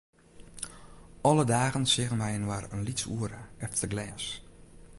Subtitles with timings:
[1.29, 4.25] Alle dagen seagen wy inoar in lyts oere, efter glês.